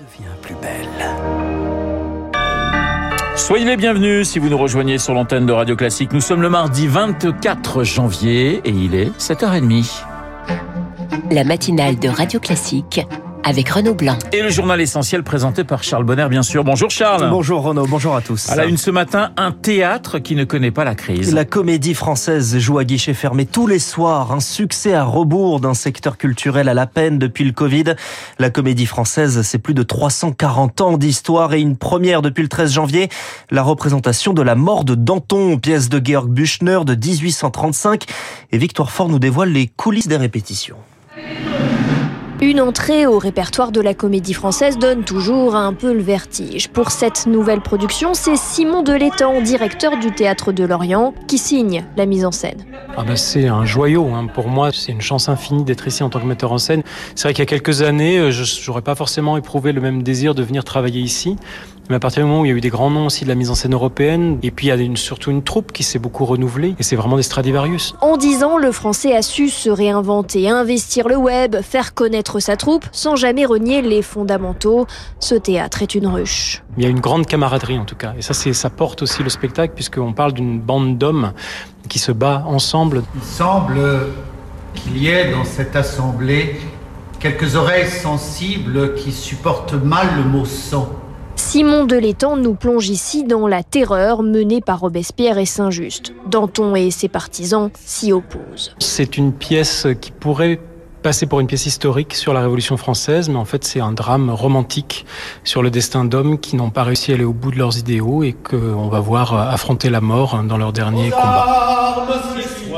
[0.00, 0.88] devient plus belle.
[3.36, 6.12] Soyez les bienvenus si vous nous rejoignez sur l'antenne de Radio Classique.
[6.12, 10.04] Nous sommes le mardi 24 janvier et il est 7h30.
[11.30, 13.02] La matinale de Radio Classique
[13.44, 14.18] avec Renaud Blanc.
[14.32, 16.64] Et le journal essentiel présenté par Charles Bonner, bien sûr.
[16.64, 17.28] Bonjour Charles.
[17.30, 18.48] Bonjour Renaud, bonjour à tous.
[18.48, 21.34] À la une ce matin, un théâtre qui ne connaît pas la crise.
[21.34, 24.32] La comédie française joue à guichet fermé tous les soirs.
[24.32, 27.94] Un succès à rebours d'un secteur culturel à la peine depuis le Covid.
[28.38, 32.72] La comédie française, c'est plus de 340 ans d'histoire et une première depuis le 13
[32.72, 33.08] janvier.
[33.50, 38.04] La représentation de la mort de Danton, pièce de Georg Büchner de 1835.
[38.52, 40.76] Et Victoire Fort nous dévoile les coulisses des répétitions.
[42.42, 46.70] Une entrée au répertoire de la comédie française donne toujours un peu le vertige.
[46.70, 52.06] Pour cette nouvelle production, c'est Simon Delétang, directeur du Théâtre de Lorient, qui signe la
[52.06, 52.64] mise en scène.
[52.96, 54.26] Ah bah c'est un joyau, hein.
[54.32, 56.82] pour moi c'est une chance infinie d'être ici en tant que metteur en scène.
[57.14, 60.02] C'est vrai qu'il y a quelques années, euh, je n'aurais pas forcément éprouvé le même
[60.02, 61.36] désir de venir travailler ici.
[61.90, 63.28] Mais à partir du moment où il y a eu des grands noms aussi de
[63.28, 65.82] la mise en scène européenne, et puis il y a une, surtout une troupe qui
[65.82, 67.96] s'est beaucoup renouvelée, et c'est vraiment des Stradivarius.
[68.00, 72.56] En dix ans, le français a su se réinventer, investir le web, faire connaître sa
[72.56, 74.86] troupe, sans jamais renier les fondamentaux.
[75.18, 76.62] Ce théâtre est une ruche.
[76.78, 79.28] Il y a une grande camaraderie en tout cas, et ça, ça porte aussi le
[79.28, 81.32] spectacle, puisqu'on parle d'une bande d'hommes
[81.88, 83.02] qui se bat ensemble.
[83.16, 83.82] Il semble
[84.76, 86.60] qu'il y ait dans cette assemblée
[87.18, 90.88] quelques oreilles sensibles qui supportent mal le mot sang.
[91.42, 96.12] Simon Delétang nous plonge ici dans la terreur menée par Robespierre et Saint-Just.
[96.30, 98.76] Danton et ses partisans s'y opposent.
[98.78, 100.60] C'est une pièce qui pourrait
[101.00, 104.30] passer pour une pièce historique sur la Révolution française, mais en fait c'est un drame
[104.30, 105.06] romantique
[105.44, 108.22] sur le destin d'hommes qui n'ont pas réussi à aller au bout de leurs idéaux
[108.22, 112.06] et qu'on va voir affronter la mort dans leur dernier combat.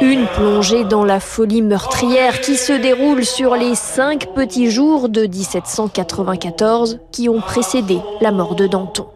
[0.00, 5.26] Une plongée dans la folie meurtrière qui se déroule sur les cinq petits jours de
[5.26, 9.06] 1794 qui ont précédé la mort de Danton.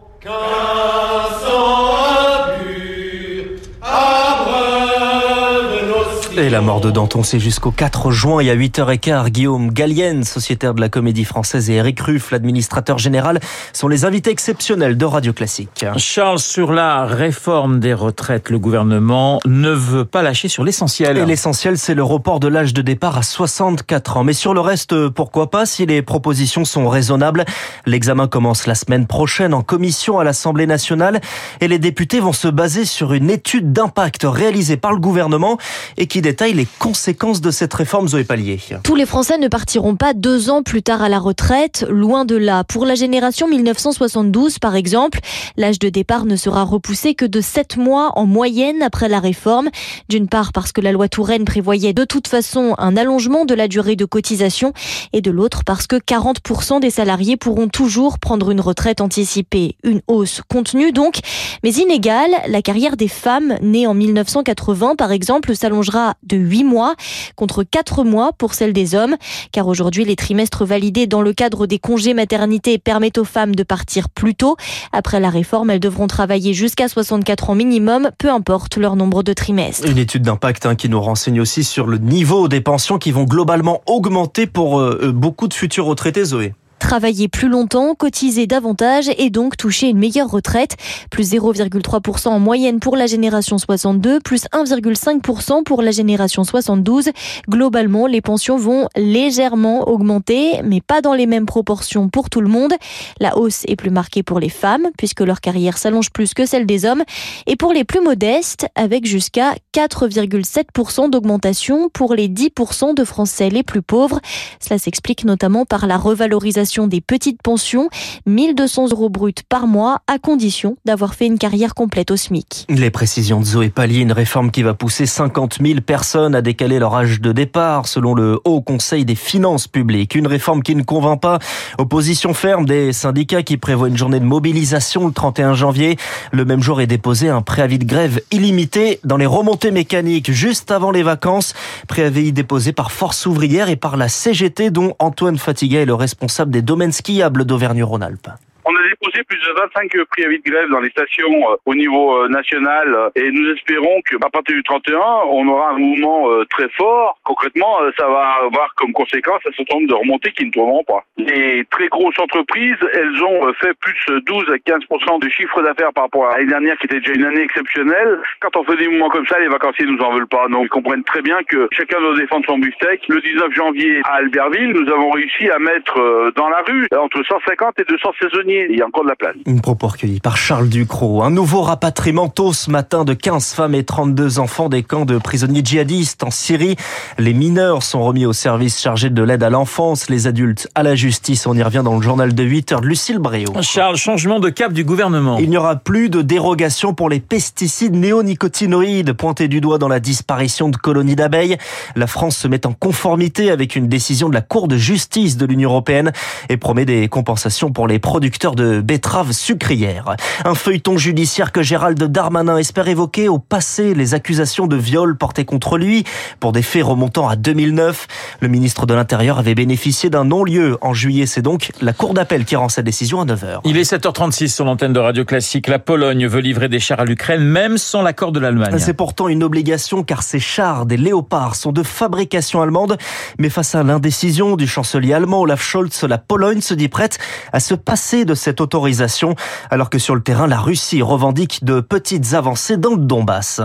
[6.39, 9.29] Et la mort de Danton, c'est jusqu'au 4 juin et à 8h15.
[9.29, 13.39] Guillaume Gallienne, sociétaire de la comédie française, et Eric Ruff, l'administrateur général,
[13.73, 15.83] sont les invités exceptionnels de Radio Classique.
[15.97, 21.17] Charles, sur la réforme des retraites, le gouvernement ne veut pas lâcher sur l'essentiel.
[21.17, 24.23] Et l'essentiel, c'est le report de l'âge de départ à 64 ans.
[24.23, 27.45] Mais sur le reste, pourquoi pas, si les propositions sont raisonnables?
[27.87, 31.19] L'examen commence la semaine prochaine en commission à l'Assemblée nationale
[31.61, 35.57] et les députés vont se baser sur une étude d'impact réalisée par le gouvernement
[35.97, 38.59] et qui détaille les conséquences de cette réforme Zoé Pallier.
[38.83, 42.35] Tous les Français ne partiront pas deux ans plus tard à la retraite, loin de
[42.35, 42.65] là.
[42.65, 45.19] Pour la génération 1972, par exemple,
[45.55, 49.69] l'âge de départ ne sera repoussé que de sept mois en moyenne après la réforme.
[50.09, 53.69] D'une part parce que la loi Touraine prévoyait de toute façon un allongement de la
[53.69, 54.73] durée de cotisation
[55.13, 59.77] et de l'autre parce que 40% des salariés pourront toujours prendre une retraite anticipée.
[59.85, 61.19] Une hausse contenue donc,
[61.63, 62.31] mais inégale.
[62.49, 66.95] La carrière des femmes nées en 1980, par exemple, s'allongera de 8 mois
[67.35, 69.15] contre 4 mois pour celle des hommes,
[69.51, 73.63] car aujourd'hui les trimestres validés dans le cadre des congés maternité permettent aux femmes de
[73.63, 74.55] partir plus tôt.
[74.91, 79.33] Après la réforme, elles devront travailler jusqu'à 64 ans minimum, peu importe leur nombre de
[79.33, 79.87] trimestres.
[79.87, 83.23] Une étude d'impact hein, qui nous renseigne aussi sur le niveau des pensions qui vont
[83.23, 89.29] globalement augmenter pour euh, beaucoup de futurs retraités, Zoé travailler plus longtemps, cotiser davantage et
[89.29, 90.75] donc toucher une meilleure retraite.
[91.09, 97.09] Plus 0,3% en moyenne pour la génération 62, plus 1,5% pour la génération 72.
[97.49, 102.49] Globalement, les pensions vont légèrement augmenter, mais pas dans les mêmes proportions pour tout le
[102.49, 102.73] monde.
[103.19, 106.65] La hausse est plus marquée pour les femmes, puisque leur carrière s'allonge plus que celle
[106.65, 107.03] des hommes,
[107.47, 113.63] et pour les plus modestes, avec jusqu'à 4,7% d'augmentation pour les 10% de Français les
[113.63, 114.19] plus pauvres.
[114.59, 117.89] Cela s'explique notamment par la revalorisation des petites pensions,
[118.25, 122.65] 1200 euros bruts par mois, à condition d'avoir fait une carrière complète au SMIC.
[122.69, 126.79] Les précisions de Zoé Pallier, une réforme qui va pousser 50 000 personnes à décaler
[126.79, 130.15] leur âge de départ, selon le Haut Conseil des finances publiques.
[130.15, 131.39] Une réforme qui ne convainc pas.
[131.77, 135.97] Opposition ferme des syndicats qui prévoient une journée de mobilisation le 31 janvier.
[136.31, 140.69] Le même jour est déposé un préavis de grève illimité dans les remontées mécaniques juste
[140.71, 141.53] avant les vacances.
[141.87, 146.51] Préavis déposé par Force ouvrière et par la CGT dont Antoine Fatiga est le responsable
[146.51, 148.29] des domaines skiables d'Auvergne-Rhône-Alpes.
[148.69, 153.11] On a déposé plus de 25 préavis de grève dans les stations au niveau national
[153.15, 154.99] et nous espérons qu'à partir du 31,
[155.29, 157.17] on aura un mouvement très fort.
[157.23, 161.03] Concrètement, ça va avoir comme conséquence un certain nombre de remontées qui ne tomberont pas.
[161.17, 166.05] Les très grosses entreprises, elles ont fait plus 12 à 15% du chiffre d'affaires par
[166.05, 168.19] rapport à l'année dernière qui était déjà une année exceptionnelle.
[168.41, 170.47] Quand on fait des mouvements comme ça, les vacanciers nous en veulent pas.
[170.49, 173.07] Donc ils comprennent très bien que chacun doit défendre son beefsteak.
[173.07, 177.23] Le 19 janvier à Albertville, nous avons réussi à mettre euh, dans la rue entre
[177.23, 178.56] 150 et 200 saisonniers.
[178.69, 179.35] Il y a encore de la place.
[179.45, 181.23] Une propos recueillie par Charles Ducrot.
[181.23, 185.17] Un nouveau rapatriement tôt ce matin de 15 femmes et 32 enfants des camps de
[185.17, 186.75] prisonniers djihadistes en Syrie.
[187.17, 190.95] Les mineurs sont remis au service chargé de l'aide à l'enfance, les adultes à la
[190.95, 191.45] justice.
[191.47, 193.53] On y revient dans le journal de 8 heures de Lucille Bréau.
[193.61, 195.37] Charles, changement de cap du gouvernement.
[195.37, 199.99] Il n'y aura plus de dérogation pour les pesticides néonicotinoïdes pointés du doigt dans la
[199.99, 201.57] disparition de colonies d'abeilles.
[201.95, 205.45] La France se met en conformité avec une décision de la Cour de justice de
[205.45, 206.11] l'Union européenne
[206.49, 210.15] et promet des compensations pour les producteurs de betteraves sucrières.
[210.45, 215.45] Un feuilleton judiciaire que Gérald Darmanin espère évoquer au passé les accusations de viol portées
[215.45, 216.03] contre lui
[216.39, 218.07] pour des faits remontant à 2009.
[218.41, 221.25] Le ministre de l'Intérieur avait bénéficié d'un non-lieu en juillet.
[221.25, 223.61] C'est donc la Cour d'appel qui rend sa décision à 9h.
[223.65, 225.67] Il est 7h36 sur l'antenne de Radio Classique.
[225.67, 228.77] La Pologne veut livrer des chars à l'Ukraine même sans l'accord de l'Allemagne.
[228.77, 232.97] C'est pourtant une obligation car ces chars, des léopards, sont de fabrication allemande.
[233.39, 237.17] Mais face à l'indécision du chancelier allemand Olaf Scholz, la Pologne se dit prête
[237.53, 239.35] à se passer de cette autorisation
[239.69, 243.61] alors que sur le terrain, la Russie revendique de petites avancées dans le Donbass.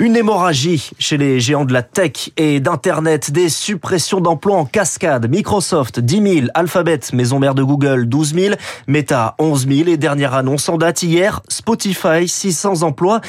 [0.00, 5.30] Une hémorragie chez les géants de la tech et d'Internet, des suppressions d'emplois en cascade.
[5.30, 8.54] Microsoft, 10 000, Alphabet, maison mère de Google, 12 000,
[8.88, 13.20] Meta, 11 000 et dernière annonce en date hier, Spotify, 600 emplois.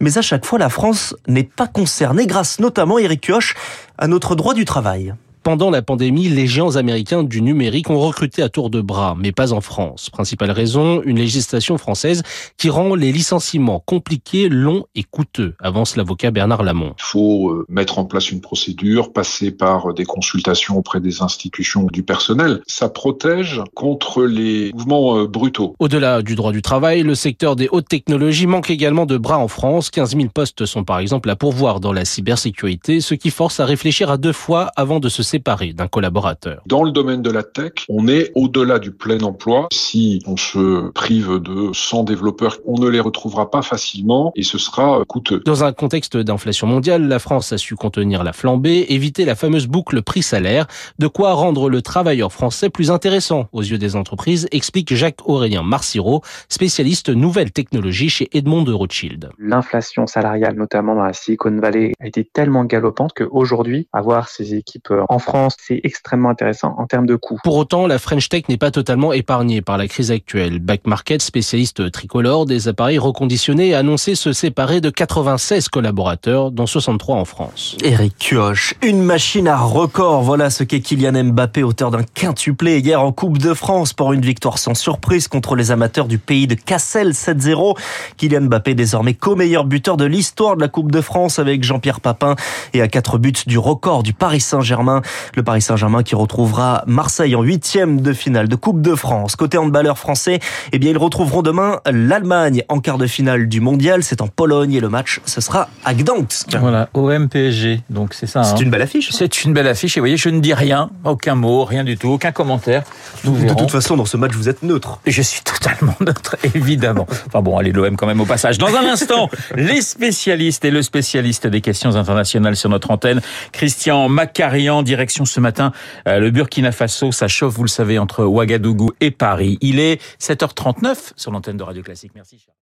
[0.00, 3.54] Mais à chaque fois, la France n'est pas concernée grâce notamment, Eric Kioch,
[3.98, 5.14] à notre droit du travail.
[5.42, 9.32] Pendant la pandémie, les géants américains du numérique ont recruté à tour de bras, mais
[9.32, 10.08] pas en France.
[10.08, 12.22] Principale raison, une législation française
[12.58, 16.94] qui rend les licenciements compliqués, longs et coûteux, avance l'avocat Bernard Lamont.
[16.96, 21.88] Il faut euh, mettre en place une procédure, passer par des consultations auprès des institutions
[21.92, 22.60] du personnel.
[22.68, 25.74] Ça protège contre les mouvements euh, brutaux.
[25.80, 29.48] Au-delà du droit du travail, le secteur des hautes technologies manque également de bras en
[29.48, 29.90] France.
[29.90, 33.64] 15 000 postes sont par exemple à pourvoir dans la cybersécurité, ce qui force à
[33.64, 36.60] réfléchir à deux fois avant de se séparé d'un collaborateur.
[36.66, 39.68] Dans le domaine de la tech, on est au-delà du plein emploi.
[39.72, 44.58] Si on se prive de 100 développeurs, on ne les retrouvera pas facilement et ce
[44.58, 45.40] sera coûteux.
[45.46, 49.68] Dans un contexte d'inflation mondiale, la France a su contenir la flambée, éviter la fameuse
[49.68, 50.66] boucle prix-salaire,
[50.98, 56.20] de quoi rendre le travailleur français plus intéressant aux yeux des entreprises, explique Jacques-Aurélien Marciro,
[56.50, 59.30] spécialiste nouvelles technologies chez Edmond de Rothschild.
[59.38, 64.92] L'inflation salariale, notamment dans la Silicon Valley, a été tellement galopante qu'aujourd'hui, avoir ces équipes
[65.08, 67.38] en France, c'est extrêmement intéressant en termes de coûts.
[67.42, 70.58] Pour autant, la French Tech n'est pas totalement épargnée par la crise actuelle.
[70.58, 76.66] Back Market, spécialiste tricolore des appareils reconditionnés, a annoncé se séparer de 96 collaborateurs, dont
[76.66, 77.76] 63 en France.
[77.82, 80.22] Eric Kioch, une machine à record.
[80.22, 84.22] Voilà ce qu'est Kylian Mbappé, auteur d'un quintuplé hier en Coupe de France pour une
[84.22, 87.76] victoire sans surprise contre les amateurs du pays de Cassel 7-0.
[88.16, 92.36] Kylian Mbappé désormais co-meilleur buteur de l'histoire de la Coupe de France avec Jean-Pierre Papin
[92.74, 95.02] et à quatre buts du record du Paris Saint-Germain.
[95.34, 99.36] Le Paris Saint-Germain qui retrouvera Marseille en huitième de finale de Coupe de France.
[99.36, 100.40] Côté handballeur français,
[100.72, 104.02] eh bien, ils retrouveront demain l'Allemagne en quart de finale du mondial.
[104.02, 106.56] C'est en Pologne et le match, ce sera à Gdansk.
[106.58, 107.82] Voilà, OM-PSG.
[107.90, 108.42] Donc, c'est ça.
[108.42, 108.56] C'est hein.
[108.60, 109.10] une belle affiche.
[109.12, 109.96] C'est une belle affiche.
[109.96, 112.82] Et vous voyez, je ne dis rien, aucun mot, rien du tout, aucun commentaire.
[113.24, 113.54] Nous de verrons.
[113.56, 115.00] toute façon, dans ce match, vous êtes neutre.
[115.06, 117.06] Je suis totalement neutre, évidemment.
[117.26, 118.58] Enfin bon, allez, l'OM quand même au passage.
[118.58, 123.20] Dans un instant, les spécialistes et le spécialiste des questions internationales sur notre antenne,
[123.52, 125.72] Christian Macarian, ce matin
[126.08, 127.12] euh, le Burkina Faso.
[127.12, 129.58] Ça chauffe, vous le savez, entre Ouagadougou et Paris.
[129.60, 132.12] Il est 7h39 sur l'antenne de Radio Classique.
[132.14, 132.46] Merci.